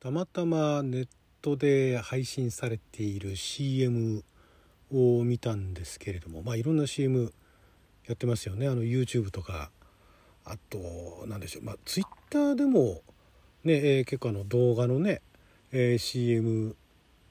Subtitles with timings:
[0.00, 1.08] たまたまネッ
[1.42, 4.24] トで配信されている CM
[4.92, 7.32] を見たんですけれどもまあいろんな CM
[8.06, 8.66] やってますよね。
[8.66, 9.70] あの YouTube とか。
[10.44, 11.64] あと何でしょう。
[11.64, 13.02] まあ Twitter でも
[13.62, 15.20] ね、えー、結構あの動画のね、
[15.70, 16.74] えー、CM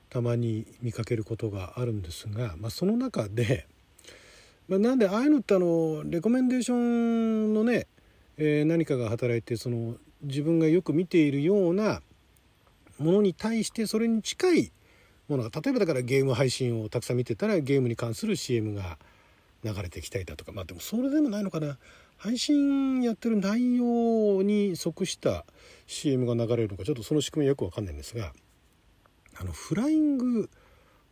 [0.10, 3.68] たまに見かけることがあるんですが、まあ、その中で、
[4.68, 7.88] まあ、なんでああいうのってあのレコメンデーションのね、
[8.38, 12.02] えー、何かが働いてその自分がよく見ているような
[13.00, 14.72] ものに対してそれに近い
[15.28, 18.98] ものが例えばだからゲーム配信をたくさん見てたらゲームに関する CM が
[19.64, 20.52] 流れてきたりだとか。
[20.52, 21.78] まあでもそれでもないのかな。
[22.18, 25.46] 配信やってる内容に即した
[25.88, 28.34] CM が流れるのかちょっとその仕組みよく分かんないんですが。
[29.38, 30.50] あのフライング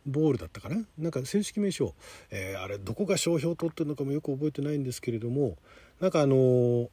[0.06, 0.84] ボールだったかな？
[0.98, 1.94] なんか正式名称、
[2.30, 5.56] えー、あれどこが商標を取ってるのかもよく覚えてないんですけれども。
[6.00, 6.88] なんかあのー、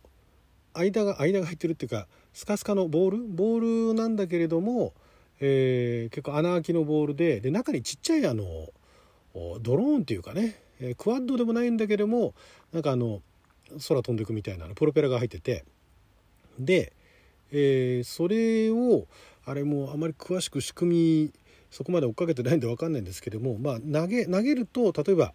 [0.74, 3.18] 間が間が入ってるっていうかスカスカのボール？
[3.28, 4.94] ボールなんだけれども、
[5.40, 8.44] えー、結構穴開きのボールでで中にちっちゃいあの
[9.62, 10.56] ドローンっていうかね、
[10.98, 12.34] クワッドでもないんだけども
[12.74, 13.22] なんかあの
[13.88, 15.64] 空飛んでいくみたいなプロペラが入ってて。
[16.60, 16.94] で、
[17.52, 19.08] えー、それを
[19.46, 21.34] あれもあまり詳しく仕組み
[21.72, 25.34] そこまで追っかけてないんで分かんないんですけども、まあ、投げ投げると例えば、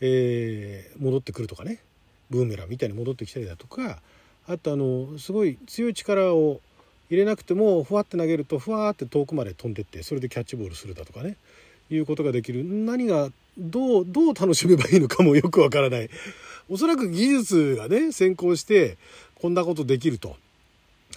[0.00, 1.80] えー、戻ってくるとかね
[2.28, 4.00] ブーメランみたいに戻ってきたりだとか
[4.46, 6.60] あとあのすごい強い力を
[7.10, 11.36] 入れなくてもふわって投げるとふわって遠くまで飛んでってそれでキャッチボールするだとかね。
[11.90, 12.64] いうことができる。
[12.64, 16.10] 何がどうどう楽しめばいいのかもよくわからない。
[16.70, 18.96] おそらく技術がね先行して
[19.34, 20.36] こんなことできると。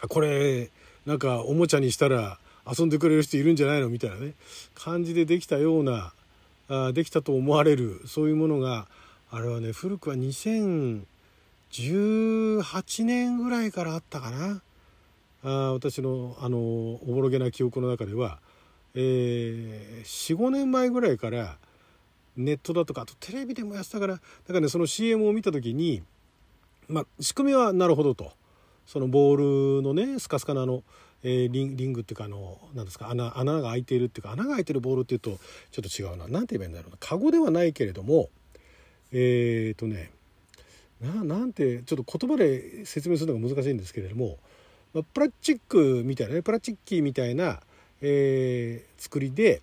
[0.09, 0.71] これ
[1.05, 4.33] なんかおもちゃにしたら遊んでくれる人いるんじゃないのみたいなね。
[4.73, 6.13] 感じでできたような
[6.69, 8.87] あできたと思われるそういうものが
[9.29, 11.03] あれはね古くは2000
[11.73, 14.61] 18年ぐらいからあったかな。
[15.43, 18.39] あ私のあのおぼろげな記憶の中では、
[18.95, 21.57] えー、45年前ぐらいから
[22.37, 26.01] ネットだとかあとテレビでもやってたからだからねその CM を見た時に
[26.87, 28.31] まあ仕組みはなるほどと。
[28.85, 30.83] そのボールのねスカスカなの、
[31.23, 35.39] えー、リンリングっていうかあの何ですか穴穴が開いているっていうか穴が開いてるボールっていうと
[35.71, 36.27] ちょっと違うな。
[36.27, 36.97] 何て言えばいいんだろうな。
[36.99, 38.29] カゴではないけれども
[39.11, 40.11] えっ、ー、とね
[41.03, 44.37] ななんてちょっと言葉で説明するのが難しいんですけれども、
[44.93, 47.59] まあ、プラスチックみたいなねプラスチッキーみたいな、
[48.01, 49.61] えー、作りで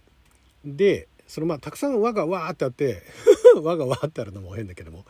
[0.65, 3.03] でそのまあたくさん輪がわーってあって
[3.63, 5.07] 輪がわーってあるのも変だけども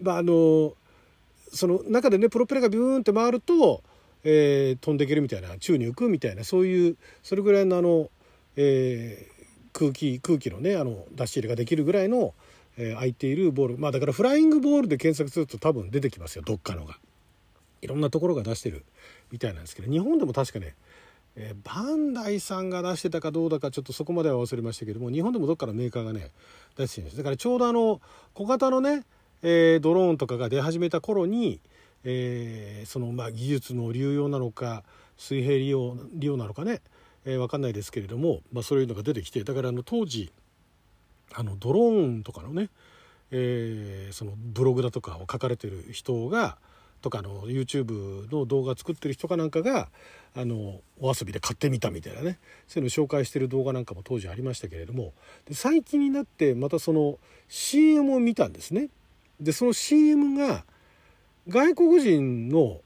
[0.00, 0.74] まああの
[1.52, 3.82] その中でねプロペラがビューンって回ると、
[4.24, 8.10] えー、飛んでいけるみたいな宙に浮くみたいなそういうそれぐらいのあの、
[8.56, 9.34] えー、
[9.72, 12.34] 空気空気のねあの出し入れができるぐらいの、
[12.76, 13.78] えー、空いているボール。
[13.78, 16.42] まあだからフライングボールで検索すると多分出てきますよ。
[16.44, 16.98] どっかのが。
[17.82, 18.84] いろんなところが出してる
[19.30, 20.74] みたいなんですけど日本でも確かね
[21.36, 26.30] えー、バンダイさんが出してたかどうだかちょっとそこまでは忘れましたけども日本でもどっかのメーカーがね
[26.76, 27.16] 出してるんです。
[27.16, 28.00] だからちょうどあの
[28.34, 29.04] 小型のね
[29.46, 31.60] えー、ドローンとかが出始めた頃に、
[32.02, 34.84] えー、そのまあ技術の流用なのか
[35.18, 36.80] 水平利用利用なのかね、
[37.26, 40.32] えー、分かんないですけれども、まあ、そういうのが出てきてだからあの当時
[41.34, 42.70] あのドローンとかのね、
[43.30, 46.56] えー、そのブログだとかを書かれてる人が
[47.04, 49.88] とかの YouTube の動画作ってる人かなんかが
[50.34, 55.12] あのお遊びで買ってみたみたいなねそういうのを紹介してる動画なんかも当時ありましたけれども
[55.46, 57.18] で最近になってまたその
[57.48, 58.88] CM を見たんですね。
[59.38, 60.64] でその CM が
[61.48, 62.80] 外国人の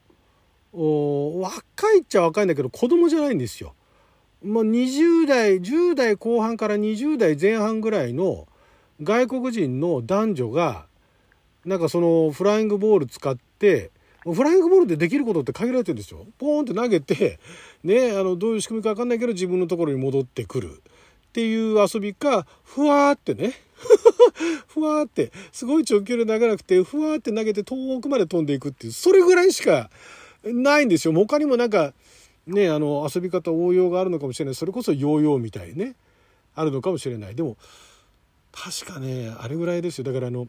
[0.73, 3.73] 若いっちゃ若いんだけど子供じゃないんですよ。
[4.43, 8.47] まあ、20代10代後半から20代前半ぐらいの
[9.03, 10.85] 外国人の男女が
[11.65, 13.91] なんかそのフライングボール使って
[14.23, 16.25] フライングボールでできることって限られてるんですよ。
[16.37, 17.39] ポーンって投げて
[17.83, 20.81] ねあのどういう仕組みか分かんないけど自分のところに戻ってくる。
[21.29, 23.53] っていう遊びかふわーってね。
[24.67, 29.89] ふわーってすごい長距離投げなくてふわーって投げて遠くまで飛んでいくっていうそれぐらいしか
[30.43, 31.13] ないんですよ。
[31.13, 31.93] 他にもなんか
[32.49, 34.55] ねあの遊び方応用があるのかもしれない。
[34.55, 35.95] それこそヨーヨーみたいね
[36.55, 37.35] あるのかもしれない。
[37.35, 37.57] でも
[38.51, 40.03] 確かねあれぐらいですよ。
[40.03, 40.47] だからあの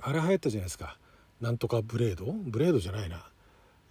[0.00, 0.96] あれ流行ったじゃないですか。
[1.40, 2.32] なんとかブレード？
[2.32, 3.24] ブレードじゃないな。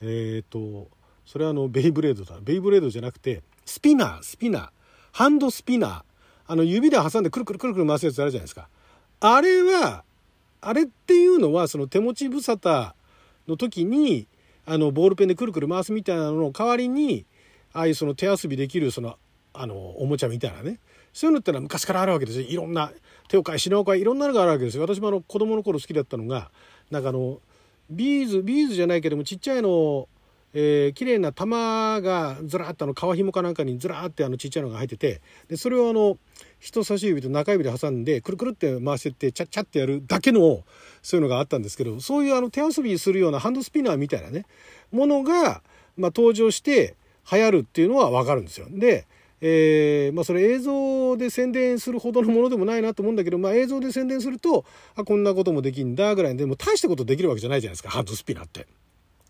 [0.01, 0.87] えっ、ー、と
[1.25, 2.37] それはあのベイブレードだ。
[2.41, 4.23] ベイブレードじゃなくてスピナー。
[4.23, 4.69] スピナー。
[5.11, 6.03] ハンドスピナー。
[6.47, 8.67] あの指で挟んでくるくるくるくる回すやつあるじゃないですか。
[9.19, 10.03] あれは、
[10.61, 12.93] あれっていうのはその手持ち無沙汰
[13.47, 14.27] の時に、
[14.65, 17.25] あの、ボールペンでくるくる回すみたいなのの代わりに、
[17.73, 19.17] ああいうその手遊びできるその、
[19.53, 20.79] あの、おもちゃみたいなね。
[21.13, 22.47] そういうのってのは昔からあるわけですよ。
[22.47, 22.91] いろんな、
[23.27, 24.83] 手を変え、品を変え、いろんなのがあるわけですよ。
[24.83, 26.51] 私もあの、子供の頃好きだったのが、
[26.91, 27.39] なんかあの、
[27.89, 30.07] ビーズ、ビーズじゃないけども、ちっちゃいの
[30.53, 36.17] えー、綺麗な玉がずらっとあの皮紐かなんかにずらってあのちっちゃいのが入っててでそれをあの
[36.59, 40.63] 人差し指と中指で挟んでくるくるって回してってチャッチャってやるだけの
[41.03, 44.45] そういうのがあったんですけどそういうあの手遊びするようなハンドスピナーみたいなね
[44.91, 45.61] ものが、
[45.97, 46.95] まあ、登場して
[47.31, 48.67] 流行るっていうのは分かるんですよ。
[48.69, 49.05] で
[49.41, 54.65] えー、まあ、それ映像で宣伝するほどのものでもないなと思うんだけど、まあ、映像で宣伝すると
[54.95, 58.67] あこんなこともできんだぐらいでも大したことできるわけじゃないじゃないですかハンドスピナーって。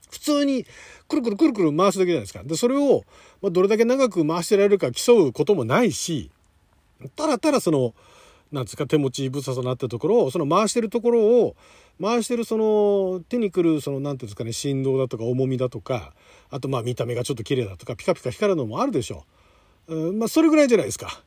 [0.10, 0.66] 普通に
[1.08, 2.44] くるくるくるくる回すだけじゃないですか。
[2.44, 3.04] でそれを、
[3.44, 6.32] ま、どれだけ長く回してられるか競うこともないし
[7.16, 7.94] ただただその
[8.52, 11.56] なんですか手持ちぶささなったところをその回してるところを
[12.02, 16.14] 回してるその手にくるその何ていうんですかね振動だとか重みだとか
[16.50, 19.26] あとまあ見た目がちょっと綺麗だとかピカピカ光るのもあるでしょ
[19.88, 19.96] う。
[19.96, 21.22] うん、まあそれぐらいじゃないですか。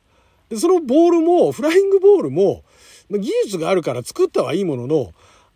[0.49, 2.63] でそのボールもフライングボールも
[3.09, 5.13] 技術があるから作ったはいいものの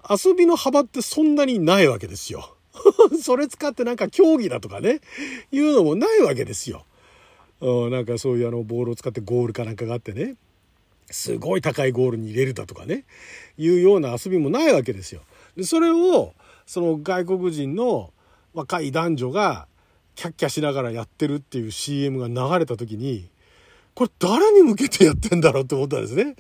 [0.10, 2.56] 遊びの幅ってそんなにないわけですよ。
[3.22, 5.02] それ使ってなんか競技だとかね
[5.52, 6.86] いうのもないわけですよ。
[7.60, 10.36] うん、なんかそういうあのボールを使ってゴールかなんかがあってね
[11.10, 13.06] すごい高いゴールに入れるだとかね
[13.58, 15.22] いうような遊びもないわけですよ。
[15.56, 16.34] でそれを
[16.66, 18.12] その外国人の
[18.54, 19.68] 若い男女が
[20.18, 23.30] キャッキャしながらやってるっていう CM が流れた時に、
[23.94, 26.36] これ誰に向けてやってんだろうって思ったんですね。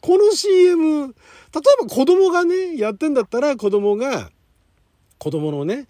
[0.00, 1.12] この CM、例え
[1.82, 4.30] ば子供がね、やってんだったら子供が、
[5.18, 5.86] 子供のね、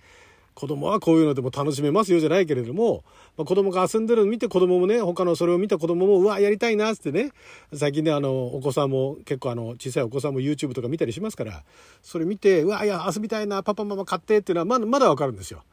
[0.55, 3.05] 子供はこういうのでも楽しめますよじゃないけれども、
[3.37, 7.33] まあ、子供が遊んでるの見て子供もね、他のそれを見た子供も、うわ、やりたいなってね、
[7.75, 11.65] 最近ね、あの、お子さんも、結構あの、小さいお子さんも YouTube とか見たりしますから、
[12.03, 15.65] それ見て、うわ、いや、遊びたいな、パパママ買ってっていうのはまだ、まだわかるんですよ。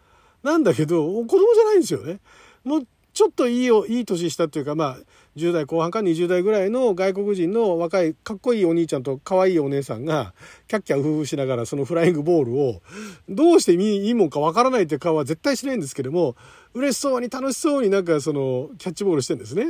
[0.42, 2.20] なんだけど、子供じゃないんですよね。
[2.64, 4.98] もうちょっといいよ、いい年したっていうか、まあ、
[5.38, 10.34] 10代後半か20代ぐらいの外国人の若いかっこいいお兄ちゃんと可愛いお姉さんが
[10.68, 12.82] キャッキャウフフしながらそのフライングボールを
[13.30, 16.36] どうしていいもんかわからないっていう顔は絶対しないんですけども
[16.74, 19.66] 嬉しそうに楽しそうになんかそのキャッチボールしてんですね。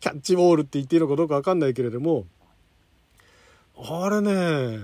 [0.00, 2.26] キャッチボールって言っていいのかどうかわかんないけれども
[3.76, 4.78] あれね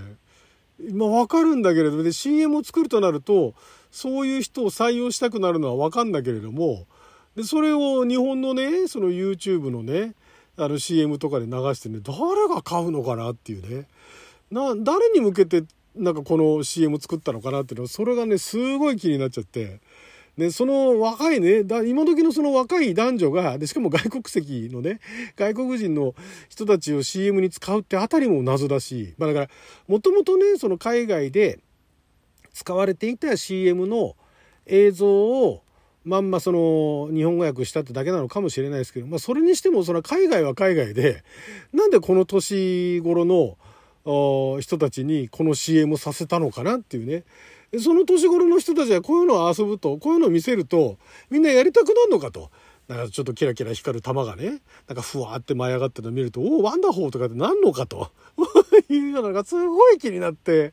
[0.93, 3.55] まあわかるんだけれどもで CM を作るとなると
[3.91, 6.87] そういう人を採用したくなるのは分かんだけれども
[7.39, 10.15] でそれを日本のねその YouTube のね
[10.57, 13.87] あの CM とかで流してね誰が買うのかなっていうね
[14.51, 15.63] な誰に向けて
[15.95, 19.79] なんかこの CM 作ったのかなっていうのはそれがねすごい気になっちゃって。
[20.37, 25.01] で、その若いね、だ今時のその若い男女が、で、しかも外国籍のね、
[25.35, 26.15] 外国人の
[26.49, 29.51] 人たちを CM に使うってあたりも謎だし、まあだから、
[29.89, 31.59] もともとね、その海外で、
[32.53, 34.15] 使われていた CM の
[34.67, 35.65] 映像を
[36.09, 41.23] まんまその日本語訳したってだけなのかもしれないですけど、まあ、それにしてもその海外は海外で
[41.73, 43.57] なんでこの年頃の
[44.61, 47.25] 人たちにこの CM をさせたのかなっていうね
[47.79, 50.97] その年頃の人たちはこういうのを遊ぶとこういうのを見せると
[51.29, 52.51] みんなやりたくなるのかと。
[52.89, 58.11] なんかちょっとキラキラ光る玉がね、なんかふわーって舞い上がってるのを見ると、おお、ワンダホーとかってなんのかと
[58.89, 60.73] いうのがすごい気になって、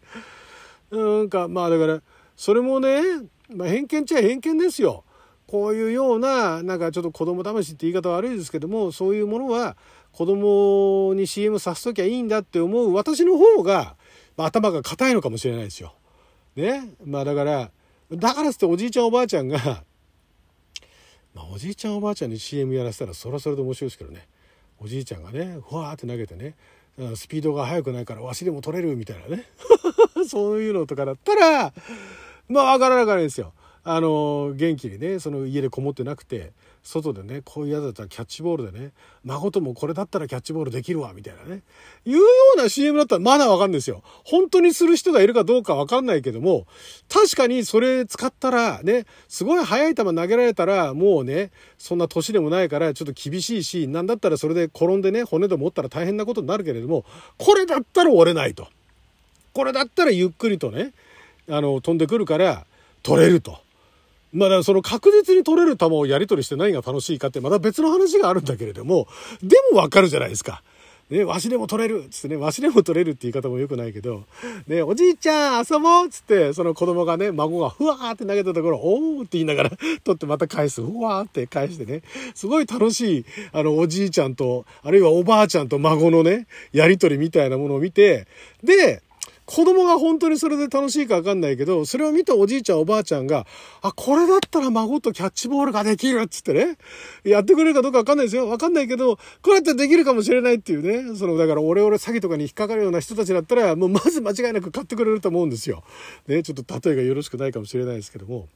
[0.91, 2.01] なんかまあだから
[2.37, 3.01] それもね、
[3.49, 5.03] まあ、偏見っちゃ偏見ですよ。
[5.47, 9.77] こういうようななんかちょっと子供騙しって言い方悪いですけどもそういうものは
[10.11, 13.95] 子供に CM させときゃいいんだって思う私の方が、
[14.37, 15.93] まあ、頭が硬いのかもしれないですよ。
[16.55, 17.71] ねまあだから
[18.11, 19.83] だからっておじいちゃんおばあちゃんが、
[21.33, 24.27] まあ、おじいちゃんおばあちゃんに CM やらせたらそれはそれで面白いですけどね
[24.79, 26.55] おじいちゃんがねふわーって投げてね
[27.15, 29.45] スピードが速くないからわしでも取れるみたいなね
[30.29, 31.73] そういうのとかだったら
[32.47, 33.53] まあわからなかったですよ。
[33.87, 38.91] あの元気にねその家でこもってなくて外でねこういうやつだったらキャッチボールでね
[39.23, 41.61] 孫ともこれだったらキャッチボールできるわみたいなね
[42.03, 42.23] いうよ
[42.55, 46.65] うな CM だったらまだわかるんですよ本当にする人がいるかどうかわかんないけども
[47.09, 57.05] 確かにそれ使ったらねすごい速い球投げられたらもうねそんな年でもないからちょっと厳しいしなんだったらそれで転んでね骨でもったら大変なことになるけれども
[57.37, 58.67] これだったら折れないと
[59.53, 60.93] これだったらゆっくりとね
[61.47, 62.65] あの飛んでくるから
[63.03, 63.64] 取れると。
[64.35, 69.07] まあ、その確実に取れる球をやり取りして何が楽しいかってまた別の話があるんだけれども、
[69.41, 70.61] でもわかるじゃないですか。
[71.09, 74.23] ね、わしでも取れるっつってね、わしでも取れるって言い方も良くないけど、
[74.67, 79.69] ね、おじいちゃん遊ぼうっつって、その子供がね、孫がふわーって投げたところ、おーって言いながら
[80.03, 82.01] 取ってまた返す、ふわーって返してね、
[82.33, 88.25] すごい楽しい、あの、おじいちゃんと、あるいはおばあちゃんと孫のね、やり取りみたいなものを見て、
[88.63, 89.03] で、
[89.45, 93.45] 子供が本当にそれで楽しいかわかんないけど、それを見たおじいちゃんおばあちゃんが、
[93.81, 96.77] あ、これだったら孫とキャッチボールができるっつってね、
[97.23, 98.49] やってくれるかどうかわかんないですよ。
[98.49, 105.83] わかんないけど、こうやってできるかもしれないっていうね、その、だからオレオレ詐欺とかに引っかかるような人たちだったら、もうまず間違いなく買ってくれると思うんですよ。
[106.27, 108.47] ね、ちょっと例えがよろしくないかもしれないですけども。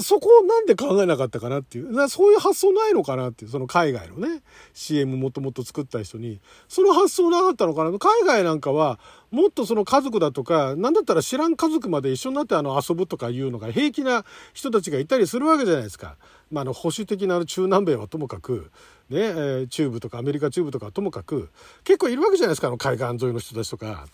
[0.00, 2.08] そこをなんで考えなかったかなっていう。
[2.08, 3.50] そういう発想ないのかなっていう。
[3.50, 7.90] その海外のね、CM もともと作った人に、その発想なかったのかな。
[7.98, 8.98] 海外なんかは、
[9.30, 14.24] もっとその家族だとか、なんだったら知らん家族まで一緒になってあの遊ぶとかいうのが平気な
[14.54, 16.16] 人たちがいたりするわけじゃないですか。
[16.50, 18.70] まあ、あの保守的な中南米はともかく、
[19.10, 21.50] ね、え、中部とかアメリカ中部とかはともかく、
[21.84, 24.06] 結構いるわけじゃないですか、あの海岸沿いの人たちとか。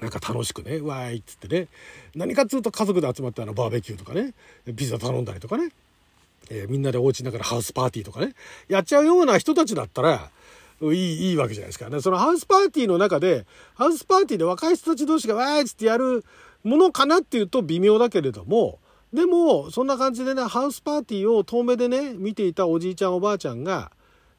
[0.00, 1.68] なんか楽しくね、わーいっつってね、
[2.14, 4.32] 何かっつうと家族で集まってあのバーベキューとかね、
[4.74, 5.70] ピザ頼んだりとかね、
[6.50, 8.34] えー、みんなでお家の中でハウスパーティーとかね、
[8.68, 10.30] やっちゃうような人たちだったら、
[10.82, 11.90] いい、いいわけじゃないですか。
[11.90, 16.24] ね、そのハウスパーティーの中で、ハウスパーティーで若い人たち同士がわーいっつってやる
[16.64, 18.78] ものかなっていうと微妙だけれども、
[19.12, 23.90] でも、そんな感じでね、ハウスパーティーを遠目でね、見ていたおじいちゃんおばあちゃんが、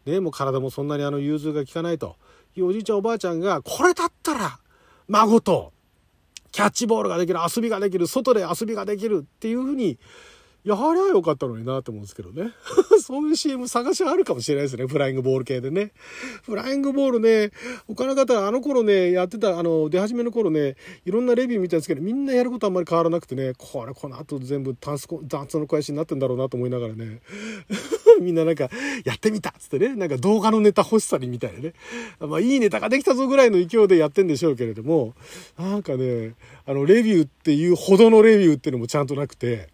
[0.05, 2.15] ね、もう体もそんなにあの融通が効かないと。
[2.55, 4.59] いうおじいちゃんおばあちゃんが、これだったら、
[5.11, 5.73] 孫と
[6.53, 9.99] キャッチボールができる遊びができる外で遊びができるっていうふうに
[10.63, 12.51] やはりは良かったのになと思うんですけどね。
[13.01, 14.85] そういう CM 探しはあるかもしれないですね。
[14.85, 15.91] フライングボール系でね。
[16.43, 17.51] フライングボールね、
[17.87, 27.21] 他の方、あの頃ね、やってた、あの、出始めの頃ね、いろんなレビュー見たんですけど、みんなやることあんまり変わらなくてね、これ、この後全部ダンス、ダンスの肥やしになってんだろうなと思いながらね。
[28.21, 28.69] みんななんか、
[29.05, 31.73] やってみたっつってね、なんか動画のネタ欲しさにみたいなね。
[32.19, 35.13] まあ、いいネタができたぞぐらいの勢いでやってんでしょうけれども、
[35.57, 36.35] なんかね、
[36.65, 39.69] あの、レビューっていうほどのレビューっていうのもちゃんとなくて、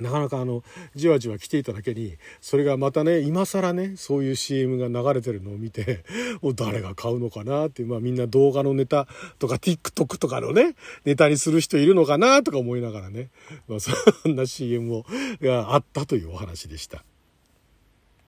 [0.00, 0.62] なかなかあの、
[0.94, 6.04] じわじわ来ていただけに、それがまたね、今更ね、そういう CM が流れてるのを見て、
[6.42, 9.06] もう誰が買うのかなって、まあみんな動画のネタ
[9.38, 13.30] とか TikTok とかのね、ネタにする人いるのかなとか思いながらね、
[13.68, 13.92] まあそ
[14.28, 15.06] んな CM を
[15.40, 17.04] があったというお話でした。